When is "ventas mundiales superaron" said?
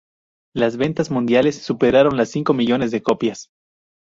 0.77-2.17